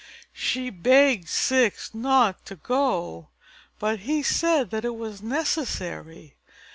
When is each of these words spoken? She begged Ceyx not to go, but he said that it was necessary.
She 0.33 0.71
begged 0.71 1.27
Ceyx 1.27 1.93
not 1.93 2.43
to 2.47 2.55
go, 2.55 3.29
but 3.77 3.99
he 3.99 4.23
said 4.23 4.71
that 4.71 4.83
it 4.83 4.95
was 4.95 5.21
necessary. 5.21 6.37